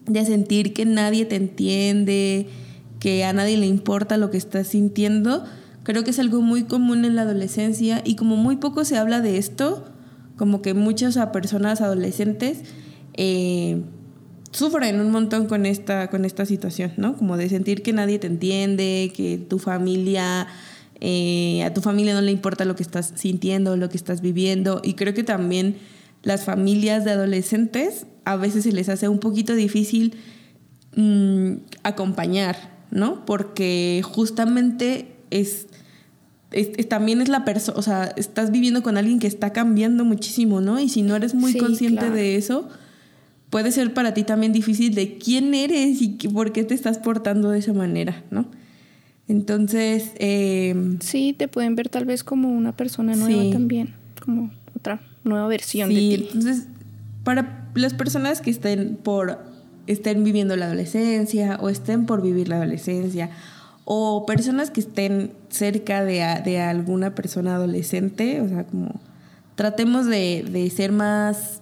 de 0.06 0.25
sentir 0.25 0.74
que 0.74 0.86
nadie 0.86 1.25
te 1.25 1.36
entiende, 1.36 2.48
que 3.00 3.24
a 3.24 3.34
nadie 3.34 3.58
le 3.58 3.65
importa 3.65 4.18
lo 4.18 4.29
que 4.29 4.38
estás 4.38 4.68
sintiendo, 4.68 5.46
creo 5.84 6.03
que 6.03 6.12
es 6.12 6.20
algo 6.20 6.41
muy 6.41 6.63
común 6.63 7.06
en 7.06 7.15
la 7.15 7.24
adolescencia 7.24 8.01
y 8.06 8.15
como 8.15 8.36
muy 8.36 8.58
poco 8.58 8.86
se 8.86 8.98
habla 8.98 9.22
de 9.22 9.38
esto, 9.38 9.86
como 10.36 10.62
que 10.62 10.74
muchas 10.74 11.18
personas 11.34 11.82
adolescentes 11.82 12.60
eh, 13.13 13.82
sufren 14.51 15.00
un 15.00 15.12
montón 15.12 15.48
con 15.48 15.65
esta, 15.65 16.10
con 16.10 16.25
esta 16.25 16.46
situación, 16.46 16.94
¿no? 16.98 17.15
Como 17.18 17.38
de 17.38 17.50
sentir 17.50 17.82
que 17.82 17.94
nadie 17.94 18.20
te 18.20 18.27
entiende, 18.27 19.12
que 19.15 19.38
tu 19.38 19.60
familia, 19.60 20.48
eh, 21.01 21.63
a 21.63 21.74
tu 21.74 21.82
familia 21.82 22.13
no 22.13 22.22
le 22.22 22.32
importa 22.32 22.65
lo 22.65 22.75
que 22.75 22.84
estás 22.84 23.13
sintiendo, 23.15 23.77
lo 23.77 23.89
que 23.89 23.98
estás 23.98 24.22
viviendo. 24.22 24.82
Y 24.84 24.94
creo 24.94 25.13
que 25.13 25.24
también 25.24 25.77
las 26.24 26.44
familias 26.44 27.06
de 27.06 27.12
adolescentes 27.12 28.06
a 28.25 28.36
veces 28.36 28.63
se 28.63 28.72
les 28.72 28.89
hace 28.89 29.08
un 29.08 29.20
poquito 29.20 29.56
difícil 29.56 30.15
mm, 30.96 31.53
acompañar 31.84 32.78
¿no? 32.91 33.25
Porque 33.25 34.01
justamente 34.03 35.15
es, 35.29 35.67
también 36.88 37.22
es 37.22 37.29
la 37.29 37.46
persona, 37.46 37.77
o 37.77 37.81
sea, 37.81 38.05
estás 38.17 38.51
viviendo 38.51 38.81
con 38.81 38.98
alguien 38.98 39.19
que 39.19 39.27
está 39.27 39.51
cambiando 39.53 40.05
muchísimo, 40.05 40.62
¿no? 40.62 40.79
Y 40.79 40.89
si 40.89 41.01
no 41.01 41.15
eres 41.15 41.34
muy 41.34 41.55
consciente 41.55 42.10
de 42.10 42.36
eso, 42.36 42.67
puede 43.50 43.72
ser 43.72 43.93
para 43.93 44.13
ti 44.13 44.24
también 44.24 44.53
difícil 44.53 44.93
de 44.96 45.17
quién 45.17 45.53
eres 45.53 46.01
y 46.01 46.10
por 46.10 46.51
qué 46.51 46.63
te 46.63 46.74
estás 46.74 46.98
portando 46.98 47.50
de 47.51 47.60
esa 47.60 47.74
manera, 47.74 48.24
¿no? 48.31 48.46
Entonces... 49.27 50.12
Eh, 50.15 50.98
sí, 51.01 51.36
te 51.38 51.48
pueden 51.48 51.75
ver 51.75 51.89
tal 51.89 52.05
vez 52.05 52.24
como 52.24 52.50
una 52.50 52.75
persona 52.75 53.15
nueva 53.15 53.51
también, 53.51 53.93
como 54.24 54.51
otra 54.75 55.01
nueva 55.24 55.48
versión 55.48 55.89
de 55.89 55.96
ti. 55.96 56.13
Entonces, 56.15 56.67
para 57.24 57.69
las 57.75 57.93
personas 57.93 58.41
que 58.41 58.50
estén 58.50 58.96
por 58.96 59.49
estén 59.91 60.24
viviendo 60.24 60.55
la 60.55 60.65
adolescencia 60.65 61.58
o 61.62 61.69
estén 61.69 62.05
por 62.05 62.22
vivir 62.22 62.48
la 62.48 62.58
adolescencia 62.58 63.29
o 63.91 64.27
personas 64.27 64.69
que 64.69 64.81
estén 64.81 65.31
cerca 65.50 66.03
de, 66.03 66.24
de 66.46 66.62
alguna 66.62 67.15
persona 67.15 67.55
adolescente, 67.55 68.39
o 68.39 68.48
sea, 68.48 68.63
como 68.65 69.01
tratemos 69.55 70.05
de, 70.05 70.46
de, 70.48 70.69
ser 70.69 70.91
más, 70.91 71.62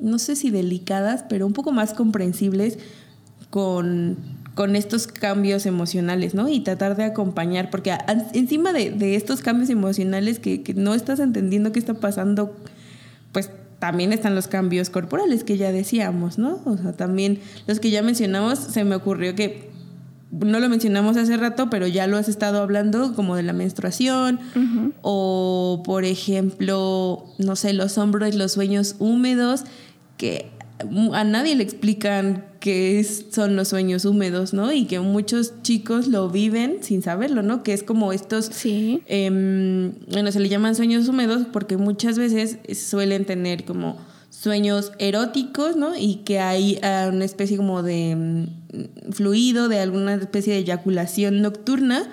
no 0.00 0.18
sé 0.18 0.34
si 0.34 0.50
delicadas, 0.50 1.24
pero 1.28 1.46
un 1.46 1.52
poco 1.52 1.70
más 1.70 1.94
comprensibles 1.94 2.80
con, 3.50 4.16
con 4.56 4.74
estos 4.74 5.06
cambios 5.06 5.66
emocionales, 5.66 6.34
¿no? 6.34 6.48
Y 6.48 6.60
tratar 6.60 6.96
de 6.96 7.04
acompañar, 7.04 7.70
porque 7.70 7.96
encima 8.34 8.72
de, 8.72 8.90
de 8.90 9.14
estos 9.14 9.40
cambios 9.40 9.70
emocionales 9.70 10.40
que, 10.40 10.64
que, 10.64 10.74
no 10.74 10.94
estás 10.94 11.20
entendiendo 11.20 11.70
qué 11.70 11.78
está 11.78 11.94
pasando, 11.94 12.56
pues 13.30 13.52
también 13.78 14.12
están 14.12 14.34
los 14.34 14.48
cambios 14.48 14.90
corporales 14.90 15.44
que 15.44 15.56
ya 15.56 15.72
decíamos, 15.72 16.38
¿no? 16.38 16.60
O 16.64 16.76
sea, 16.76 16.92
también 16.92 17.40
los 17.66 17.80
que 17.80 17.90
ya 17.90 18.02
mencionamos, 18.02 18.58
se 18.58 18.84
me 18.84 18.94
ocurrió 18.94 19.34
que 19.34 19.70
no 20.30 20.60
lo 20.60 20.68
mencionamos 20.68 21.16
hace 21.16 21.36
rato, 21.36 21.70
pero 21.70 21.86
ya 21.86 22.06
lo 22.06 22.16
has 22.16 22.28
estado 22.28 22.60
hablando 22.60 23.14
como 23.14 23.34
de 23.36 23.42
la 23.42 23.52
menstruación 23.52 24.40
o, 25.00 25.82
por 25.84 26.04
ejemplo, 26.04 27.24
no 27.38 27.56
sé, 27.56 27.72
los 27.72 27.96
hombros, 27.96 28.34
los 28.34 28.52
sueños 28.52 28.96
húmedos, 28.98 29.64
que 30.18 30.50
a 31.12 31.24
nadie 31.24 31.56
le 31.56 31.64
explican 31.64 32.44
qué 32.60 33.04
son 33.04 33.56
los 33.56 33.68
sueños 33.68 34.04
húmedos, 34.04 34.52
¿no? 34.52 34.72
Y 34.72 34.86
que 34.86 35.00
muchos 35.00 35.62
chicos 35.62 36.08
lo 36.08 36.28
viven 36.28 36.78
sin 36.82 37.02
saberlo, 37.02 37.42
¿no? 37.42 37.62
Que 37.62 37.72
es 37.72 37.82
como 37.82 38.12
estos, 38.12 38.46
sí. 38.46 39.02
Em, 39.06 39.92
bueno, 40.10 40.30
se 40.32 40.40
le 40.40 40.48
llaman 40.48 40.74
sueños 40.74 41.08
húmedos 41.08 41.46
porque 41.52 41.76
muchas 41.76 42.18
veces 42.18 42.58
suelen 42.74 43.24
tener 43.24 43.64
como 43.64 43.96
sueños 44.30 44.92
eróticos, 44.98 45.76
¿no? 45.76 45.96
Y 45.96 46.16
que 46.24 46.38
hay 46.38 46.78
ah, 46.82 47.10
una 47.12 47.24
especie 47.24 47.56
como 47.56 47.82
de 47.82 48.14
mm, 48.16 49.12
fluido, 49.12 49.68
de 49.68 49.80
alguna 49.80 50.14
especie 50.14 50.52
de 50.52 50.60
eyaculación 50.60 51.42
nocturna, 51.42 52.08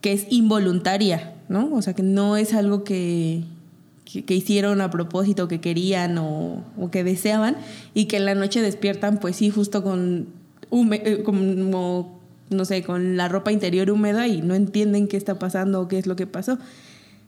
que 0.00 0.12
es 0.12 0.26
involuntaria, 0.30 1.34
¿no? 1.48 1.74
O 1.74 1.82
sea, 1.82 1.94
que 1.94 2.02
no 2.02 2.36
es 2.36 2.54
algo 2.54 2.84
que, 2.84 3.42
que, 4.20 4.34
hicieron 4.34 4.80
a 4.80 4.90
propósito, 4.90 5.48
que 5.48 5.60
querían 5.60 6.18
o, 6.18 6.64
que 6.90 7.04
deseaban, 7.04 7.56
y 7.94 8.06
que 8.06 8.18
en 8.18 8.26
la 8.26 8.34
noche 8.34 8.60
despiertan, 8.60 9.18
pues 9.18 9.36
sí, 9.36 9.50
justo 9.50 9.82
con, 9.82 10.28
eh, 10.70 11.24
no 12.50 12.64
sé, 12.64 12.82
con 12.82 13.16
la 13.16 13.28
ropa 13.28 13.52
interior 13.52 13.90
húmeda 13.90 14.28
y 14.28 14.42
no 14.42 14.54
entienden 14.54 15.08
qué 15.08 15.16
está 15.16 15.38
pasando 15.38 15.80
o 15.80 15.88
qué 15.88 15.98
es 15.98 16.06
lo 16.06 16.16
que 16.16 16.26
pasó. 16.26 16.58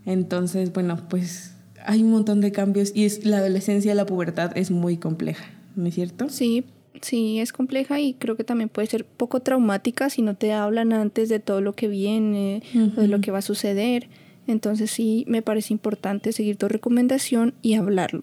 Entonces, 0.07 0.73
bueno, 0.73 0.99
pues 1.09 1.55
hay 1.85 2.03
un 2.03 2.11
montón 2.11 2.41
de 2.41 2.53
cambios 2.53 2.93
y 2.95 3.05
es, 3.05 3.25
la 3.25 3.38
adolescencia, 3.38 3.95
la 3.95 4.07
pubertad 4.07 4.57
es 4.57 4.71
muy 4.71 4.97
compleja, 4.97 5.45
¿no 5.76 5.87
es 5.87 5.95
cierto? 5.95 6.29
Sí, 6.29 6.64
sí, 7.00 7.38
es 7.41 7.53
compleja 7.53 8.00
y 8.00 8.14
creo 8.14 8.37
que 8.37 8.45
también 8.45 8.69
puede 8.69 8.88
ser 8.88 9.05
poco 9.05 9.41
traumática 9.41 10.11
si 10.11 10.23
no 10.23 10.35
te 10.35 10.53
hablan 10.53 10.93
antes 10.93 11.29
de 11.29 11.41
todo 11.41 11.61
lo 11.61 11.75
que 11.75 11.88
viene, 11.88 12.62
de 12.73 13.09
lo 13.09 13.21
que 13.21 13.31
va 13.31 13.38
a 13.38 13.43
suceder. 13.43 14.09
Entonces 14.47 14.91
sí, 14.91 15.25
me 15.27 15.43
parece 15.43 15.73
importante 15.73 16.33
seguir 16.33 16.57
tu 16.57 16.69
recomendación 16.69 17.55
y 17.63 17.75
hablarlo. 17.75 18.23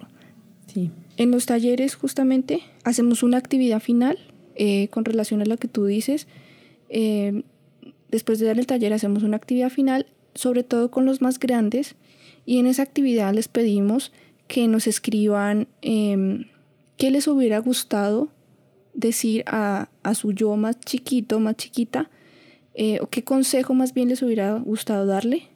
Sí. 0.68 0.92
En 1.18 1.32
los 1.32 1.46
talleres 1.46 1.96
justamente 1.96 2.62
hacemos 2.84 3.24
una 3.24 3.38
actividad 3.38 3.80
final 3.80 4.18
eh, 4.56 4.88
con 4.90 5.06
relación 5.06 5.42
a 5.42 5.46
lo 5.46 5.58
que 5.58 5.68
tú 5.68 5.86
dices. 5.86 6.28
Eh, 6.90 7.44
después 8.10 8.40
de 8.40 8.48
dar 8.48 8.60
el 8.60 8.68
taller 8.68 8.94
hacemos 8.94 9.24
una 9.24 9.38
actividad 9.38 9.70
final, 9.70 10.06
sobre 10.36 10.63
todo 10.63 10.92
con 10.92 11.06
los 11.06 11.22
más 11.22 11.40
grandes, 11.40 11.96
y 12.46 12.60
en 12.60 12.68
esa 12.68 12.84
actividad 12.84 13.34
les 13.34 13.48
pedimos 13.48 14.12
que 14.48 14.68
nos 14.68 14.88
escriban 14.88 15.68
em, 15.82 16.46
qué 16.98 17.12
les 17.12 17.28
hubiera 17.28 17.60
gustado 17.60 18.30
decir 18.94 19.44
a, 19.48 19.90
su 20.13 20.34
yo 20.34 20.56
más 20.58 20.80
chiquito, 20.80 21.40
más 21.40 21.56
chiquita, 21.56 22.10
eh, 22.74 23.00
o 23.01 23.08
qué 23.08 23.24
consejo 23.24 23.74
más 23.74 23.94
bien 23.94 24.10
les 24.10 24.22
hubiera 24.22 24.58
gustado 24.58 25.06
darle 25.06 25.50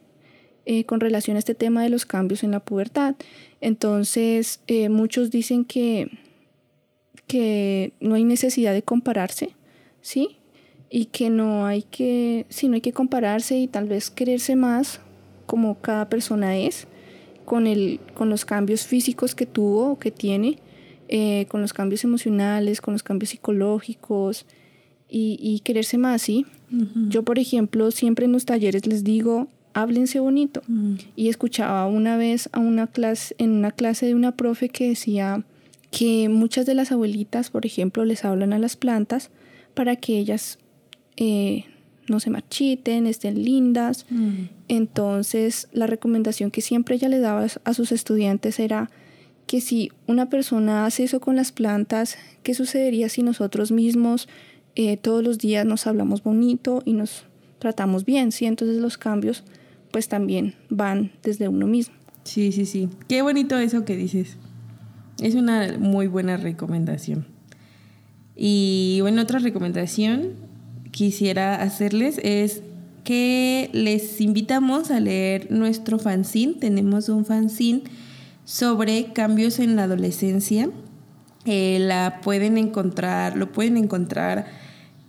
eh, 0.68 0.84
con 0.84 0.98
relación 0.98 1.36
a 1.36 1.38
este 1.38 1.54
tema 1.54 1.84
de 1.84 1.90
los 1.90 2.06
cambios 2.06 2.42
en 2.42 2.50
la 2.50 2.58
pubertad. 2.58 3.14
Entonces, 3.60 4.60
eh, 4.66 4.88
muchos 4.88 5.30
dicen 5.30 5.64
que, 5.64 6.10
que 7.28 7.92
no 8.00 8.16
hay 8.16 8.24
necesidad 8.24 8.74
de 8.74 8.82
compararse, 8.82 9.50
¿sí? 10.00 10.38
Y 10.90 11.04
que 11.04 11.30
no 11.30 11.66
hay 11.66 11.82
que, 11.82 12.46
sí, 12.48 12.66
no 12.66 12.74
hay 12.74 12.80
que 12.80 12.92
compararse 12.92 13.56
y 13.56 13.68
tal 13.68 13.86
vez 13.86 14.10
quererse 14.10 14.56
más 14.56 15.00
como 15.46 15.80
cada 15.80 16.08
persona 16.08 16.58
es, 16.58 16.88
con, 17.44 17.68
el, 17.68 18.00
con 18.14 18.28
los 18.28 18.44
cambios 18.44 18.86
físicos 18.86 19.36
que 19.36 19.46
tuvo 19.46 19.92
o 19.92 19.98
que 20.00 20.10
tiene, 20.10 20.58
eh, 21.06 21.46
con 21.48 21.60
los 21.60 21.72
cambios 21.72 22.02
emocionales, 22.02 22.80
con 22.80 22.92
los 22.92 23.04
cambios 23.04 23.30
psicológicos 23.30 24.46
y, 25.08 25.60
quererse 25.64 25.96
más, 25.96 26.22
¿sí? 26.22 26.44
Yo, 27.08 27.22
por 27.22 27.38
ejemplo, 27.38 27.92
siempre 27.92 28.24
en 28.24 28.32
los 28.32 28.44
talleres 28.44 28.84
les 28.88 29.04
digo, 29.04 29.46
háblense 29.76 30.20
bonito. 30.20 30.62
Y 31.16 31.28
escuchaba 31.28 31.86
una 31.86 32.16
vez 32.16 32.48
a 32.52 32.60
una 32.60 32.86
clase, 32.86 33.34
en 33.38 33.50
una 33.50 33.70
clase 33.70 34.06
de 34.06 34.14
una 34.14 34.32
profe 34.32 34.70
que 34.70 34.88
decía 34.88 35.44
que 35.90 36.30
muchas 36.30 36.64
de 36.64 36.74
las 36.74 36.92
abuelitas, 36.92 37.50
por 37.50 37.66
ejemplo, 37.66 38.04
les 38.06 38.24
hablan 38.24 38.54
a 38.54 38.58
las 38.58 38.74
plantas 38.76 39.30
para 39.74 39.96
que 39.96 40.18
ellas 40.18 40.58
eh, 41.18 41.66
no 42.08 42.20
se 42.20 42.30
marchiten, 42.30 43.06
estén 43.06 43.44
lindas. 43.44 44.06
Entonces, 44.68 45.68
la 45.72 45.86
recomendación 45.86 46.50
que 46.50 46.62
siempre 46.62 46.94
ella 46.94 47.10
le 47.10 47.18
daba 47.18 47.46
a 47.64 47.74
sus 47.74 47.92
estudiantes 47.92 48.58
era 48.58 48.90
que 49.46 49.60
si 49.60 49.92
una 50.06 50.30
persona 50.30 50.86
hace 50.86 51.04
eso 51.04 51.20
con 51.20 51.36
las 51.36 51.52
plantas, 51.52 52.16
¿qué 52.42 52.54
sucedería 52.54 53.10
si 53.10 53.22
nosotros 53.22 53.72
mismos 53.72 54.26
eh, 54.74 54.96
todos 54.96 55.22
los 55.22 55.36
días 55.36 55.66
nos 55.66 55.86
hablamos 55.86 56.22
bonito 56.22 56.82
y 56.86 56.94
nos 56.94 57.24
tratamos 57.58 58.06
bien? 58.06 58.32
¿sí? 58.32 58.46
Entonces 58.46 58.78
los 58.78 58.96
cambios 58.96 59.44
pues 59.90 60.08
también 60.08 60.54
van 60.68 61.12
desde 61.22 61.48
uno 61.48 61.66
mismo. 61.66 61.94
Sí, 62.24 62.52
sí, 62.52 62.66
sí. 62.66 62.88
Qué 63.08 63.22
bonito 63.22 63.58
eso 63.58 63.84
que 63.84 63.96
dices. 63.96 64.36
Es 65.20 65.34
una 65.34 65.76
muy 65.78 66.06
buena 66.06 66.36
recomendación. 66.36 67.26
Y 68.34 68.98
bueno, 69.00 69.22
otra 69.22 69.38
recomendación 69.38 70.32
quisiera 70.90 71.62
hacerles 71.62 72.20
es 72.22 72.62
que 73.04 73.70
les 73.72 74.20
invitamos 74.20 74.90
a 74.90 75.00
leer 75.00 75.50
nuestro 75.50 75.98
fanzine. 75.98 76.54
Tenemos 76.54 77.08
un 77.08 77.24
fanzine 77.24 77.82
sobre 78.44 79.12
cambios 79.12 79.58
en 79.58 79.76
la 79.76 79.84
adolescencia. 79.84 80.68
Eh, 81.44 81.78
la 81.80 82.20
pueden 82.22 82.58
encontrar, 82.58 83.36
lo 83.36 83.52
pueden 83.52 83.76
encontrar 83.76 84.46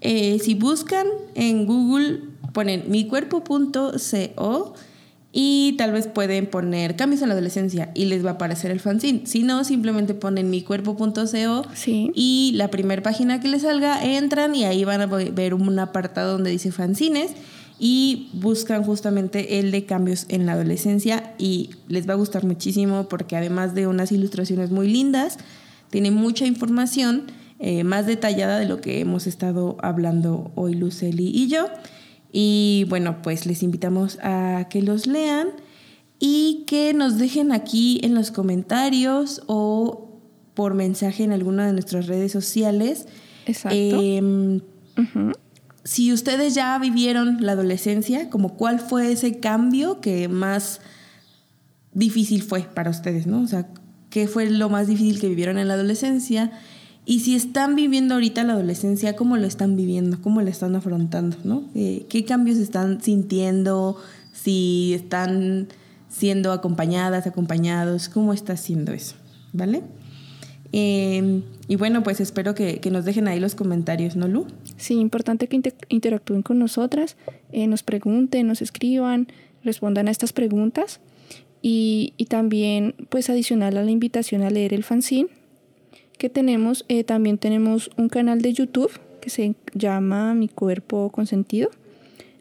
eh, 0.02 0.40
si 0.40 0.54
buscan 0.54 1.08
en 1.34 1.66
Google, 1.66 2.22
ponen 2.58 2.86
micuerpo.co 2.88 4.74
y 5.32 5.76
tal 5.78 5.92
vez 5.92 6.08
pueden 6.08 6.48
poner 6.48 6.96
cambios 6.96 7.22
en 7.22 7.28
la 7.28 7.36
adolescencia 7.36 7.92
y 7.94 8.06
les 8.06 8.26
va 8.26 8.32
a 8.32 8.34
aparecer 8.34 8.72
el 8.72 8.80
fanzine. 8.80 9.28
Si 9.28 9.44
no, 9.44 9.64
simplemente 9.64 10.16
ponen 10.16 10.50
micuerpo.co 10.50 11.64
sí. 11.76 12.12
y 12.16 12.54
la 12.56 12.70
primera 12.70 13.04
página 13.04 13.40
que 13.40 13.48
les 13.48 13.62
salga 13.62 14.04
entran 14.04 14.56
y 14.56 14.64
ahí 14.64 14.84
van 14.86 15.02
a 15.02 15.06
ver 15.06 15.54
un 15.54 15.78
apartado 15.78 16.32
donde 16.32 16.50
dice 16.50 16.72
fanzines 16.72 17.34
y 17.78 18.32
buscan 18.34 18.84
justamente 18.84 19.60
el 19.60 19.70
de 19.70 19.86
cambios 19.86 20.26
en 20.28 20.48
la 20.48 20.54
adolescencia 20.54 21.36
y 21.38 21.70
les 21.88 22.10
va 22.10 22.14
a 22.14 22.18
gustar 22.18 22.44
muchísimo 22.44 23.08
porque 23.08 23.36
además 23.36 23.76
de 23.76 23.86
unas 23.86 24.12
ilustraciones 24.12 24.72
muy 24.72 24.90
lindas, 24.90 25.38
tiene 25.92 26.10
mucha 26.10 26.48
información 26.48 27.26
eh, 27.60 27.84
más 27.84 28.08
detallada 28.08 28.58
de 28.58 28.66
lo 28.66 28.82
que 28.82 29.00
hemos 29.00 29.28
estado 29.28 29.78
hablando 29.84 30.52
hoy 30.56 30.74
Luceli 30.74 31.28
y 31.28 31.50
yo. 31.50 31.68
Y 32.32 32.86
bueno, 32.90 33.22
pues 33.22 33.46
les 33.46 33.64
invitamos 33.64 34.20
a 34.22 34.68
que 34.70 34.82
los 34.82 35.08
lean 35.08 35.50
y 36.20 36.64
que 36.68 36.94
nos 36.94 37.18
dejen 37.18 37.52
aquí 37.52 38.00
en 38.04 38.16
los 38.16 38.32
comentarios 38.32 39.44
o 39.48 40.20
por 40.54 40.74
mensaje 40.74 41.24
en 41.24 41.32
alguna 41.32 41.68
de 41.68 41.74
nuestras 41.74 42.08
redes 42.08 42.32
sociales. 42.32 43.08
Exacto. 43.46 43.78
Em, 43.80 44.62
si 45.84 46.12
ustedes 46.12 46.54
ya 46.54 46.78
vivieron 46.80 47.38
la 47.46 47.54
adolescencia, 47.54 48.30
como 48.30 48.58
cuál 48.58 48.80
fue 48.80 49.12
ese 49.12 49.40
cambio 49.40 50.02
que 50.02 50.28
más 50.28 50.82
difícil 51.94 52.44
fue 52.44 52.62
para 52.62 52.90
ustedes, 52.90 53.26
¿no? 53.26 53.42
O 53.42 53.48
sea, 53.48 53.68
¿qué 54.10 54.28
fue 54.28 54.50
lo 54.50 54.70
más 54.70 54.88
difícil 54.88 55.20
que 55.20 55.30
vivieron 55.30 55.58
en 55.58 55.68
la 55.68 55.76
adolescencia? 55.76 56.52
Y 57.10 57.22
si 57.22 57.36
están 57.36 57.78
viviendo 57.78 58.16
ahorita 58.16 58.44
la 58.44 58.52
adolescencia, 58.52 59.16
¿cómo 59.16 59.38
lo 59.38 59.48
están 59.48 59.78
viviendo? 59.78 60.22
¿Cómo 60.22 60.42
lo 60.42 60.50
están 60.50 60.76
afrontando? 60.76 61.38
¿no? 61.46 61.64
Eh, 61.74 62.06
¿Qué 62.10 62.26
cambios 62.26 62.58
están 62.58 63.02
sintiendo? 63.02 63.96
Si 64.34 64.94
están 64.94 65.70
siendo 66.10 66.52
acompañadas, 66.52 67.26
acompañados, 67.26 68.10
¿cómo 68.10 68.34
está 68.34 68.54
haciendo 68.54 68.92
eso? 68.92 69.16
¿Vale? 69.54 69.84
Eh, 70.74 71.44
y 71.70 71.78
bueno, 71.78 72.04
pues 72.04 72.20
espero 72.20 72.54
que, 72.54 72.82
nos 72.92 73.06
dejen 73.06 73.30
ahí 73.30 73.40
los 73.40 73.56
comentarios, 73.56 74.18
¿no, 74.18 74.28
Lu? 74.28 74.46
Sí, 74.76 74.96
importante 74.96 75.48
que 75.48 75.62
interactúen 75.88 76.42
con 76.42 76.60
nosotras, 76.60 77.16
eh, 77.54 77.68
nos 77.68 77.84
pregunten, 77.84 78.48
nos 78.48 78.62
escriban, 78.62 79.30
respondan 79.64 80.10
a 80.10 80.12
estas 80.12 80.34
preguntas. 80.34 81.00
Y, 81.62 82.14
y 82.18 82.26
también, 82.26 82.96
pues 83.08 83.30
adicional 83.30 83.78
a 83.78 83.84
la 83.86 83.92
invitación 83.92 84.42
a 84.44 84.50
leer 84.50 84.74
el 84.74 84.84
fanzine, 84.84 85.30
que 86.18 86.30
tenemos, 86.30 86.86
eh, 86.88 87.04
también 87.04 87.38
tenemos 87.38 87.92
un 87.98 88.10
canal 88.10 88.42
de 88.42 88.54
YouTube 88.54 88.92
que 89.22 89.30
se 89.30 89.56
llama 89.74 90.34
Mi 90.34 90.48
Cuerpo 90.48 91.10
Consentido. 91.12 91.70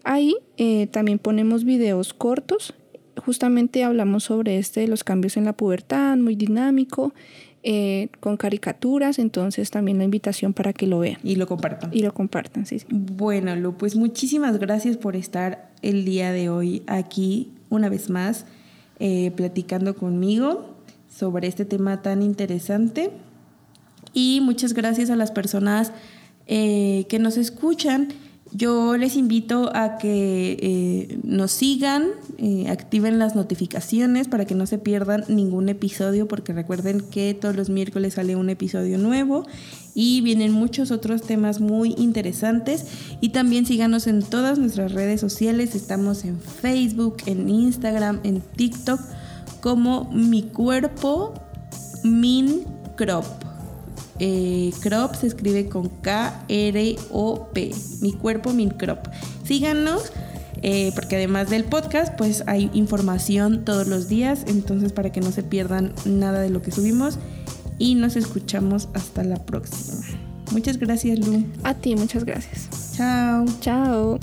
Ahí 0.05 0.37
eh, 0.57 0.87
también 0.89 1.19
ponemos 1.19 1.65
videos 1.65 2.15
cortos. 2.15 2.75
Justamente 3.25 3.85
hablamos 3.85 4.25
sobre 4.25 4.59
este, 4.59 4.87
los 4.87 5.05
cambios 5.05 5.37
en 5.37 5.45
la 5.45 5.53
pubertad, 5.53 6.17
muy 6.17 6.37
dinámico, 6.37 7.12
eh, 7.62 8.09
con 8.21 8.37
caricaturas. 8.37 9.19
Entonces 9.19 9.71
también 9.71 9.99
la 9.99 10.05
invitación 10.05 10.53
para 10.53 10.73
que 10.73 10.87
lo 10.87 11.01
vean. 11.01 11.19
Y 11.23 11.37
lo 11.37 11.47
compartan. 11.47 11.91
Y 11.93 12.03
lo 12.03 12.15
compartan, 12.15 12.67
sí. 12.67 12.79
sí. 12.79 12.87
Bueno, 12.91 13.57
Lu, 13.57 13.77
pues 13.77 13.97
muchísimas 13.97 14.59
gracias 14.59 14.97
por 14.97 15.17
estar 15.17 15.71
el 15.83 16.05
día 16.05 16.33
de 16.33 16.49
hoy 16.49 16.83
aquí 16.87 17.51
una 17.69 17.89
vez 17.89 18.11
más 18.11 18.47
platicando 19.37 19.95
conmigo 19.95 20.75
sobre 21.11 21.49
este 21.49 21.67
tema 21.67 22.01
tan 22.01 22.23
interesante. 22.23 23.11
Y 24.16 24.40
muchas 24.40 24.72
gracias 24.72 25.11
a 25.11 25.14
las 25.14 25.31
personas 25.31 25.92
eh, 26.46 27.05
que 27.11 27.18
nos 27.18 27.37
escuchan. 27.37 28.09
Yo 28.50 28.96
les 28.96 29.14
invito 29.14 29.70
a 29.76 29.98
que 29.98 30.57
eh, 30.59 31.18
nos 31.22 31.50
sigan, 31.50 32.07
eh, 32.38 32.70
activen 32.70 33.18
las 33.18 33.37
notificaciones 33.37 34.26
para 34.26 34.46
que 34.46 34.55
no 34.55 34.64
se 34.64 34.79
pierdan 34.79 35.24
ningún 35.29 35.68
episodio, 35.68 36.29
porque 36.29 36.55
recuerden 36.55 37.02
que 37.02 37.35
todos 37.35 37.57
los 37.57 37.68
miércoles 37.68 38.14
sale 38.14 38.37
un 38.37 38.48
episodio 38.48 38.96
nuevo 38.96 39.46
y 39.94 40.22
vienen 40.22 40.50
muchos 40.50 40.92
otros 40.92 41.20
temas 41.20 41.61
muy 41.61 41.94
interesantes. 41.98 42.87
Y 43.20 43.31
también 43.31 43.66
síganos 43.66 44.07
en 44.07 44.22
todas 44.22 44.59
nuestras 44.59 44.92
redes 44.92 45.20
sociales. 45.20 45.74
Estamos 45.74 46.24
en 46.24 46.40
Facebook, 46.40 47.18
en 47.26 47.50
Instagram, 47.50 48.20
en 48.24 48.40
TikTok 48.40 48.98
como 49.61 50.11
Mi 50.11 50.42
Cuerpo 50.44 51.35
Min 52.02 52.64
Crop. 52.96 53.46
Eh, 54.18 54.72
crop 54.81 55.14
se 55.14 55.26
escribe 55.26 55.68
con 55.68 55.88
K-R-O-P. 55.88 57.74
Mi 58.00 58.12
cuerpo, 58.12 58.52
mi 58.52 58.68
crop. 58.68 59.07
Síganos. 59.44 60.12
Eh, 60.62 60.90
porque 60.94 61.16
además 61.16 61.50
del 61.50 61.64
podcast, 61.64 62.14
pues 62.16 62.42
hay 62.46 62.70
información 62.72 63.64
todos 63.64 63.87
los 63.87 64.09
días, 64.09 64.44
entonces 64.46 64.90
para 64.90 65.12
que 65.12 65.20
no 65.20 65.31
se 65.31 65.42
pierdan 65.42 65.92
nada 66.07 66.40
de 66.40 66.48
lo 66.48 66.62
que 66.62 66.72
subimos 66.72 67.18
y 67.79 67.94
nos 67.94 68.16
escuchamos 68.16 68.88
hasta 68.94 69.22
la 69.22 69.37
próxima. 69.37 70.02
Muchas 70.52 70.79
gracias, 70.79 71.18
Lu. 71.18 71.44
A 71.62 71.74
ti, 71.74 71.94
muchas 71.94 72.24
gracias. 72.24 72.68
Chao. 72.96 73.44
Chao. 73.61 74.18